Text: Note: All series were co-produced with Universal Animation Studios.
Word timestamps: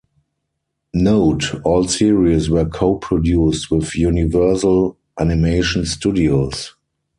Note: 0.95 1.61
All 1.63 1.87
series 1.87 2.49
were 2.49 2.65
co-produced 2.65 3.69
with 3.69 3.93
Universal 3.93 4.97
Animation 5.19 5.85
Studios. 5.85 6.73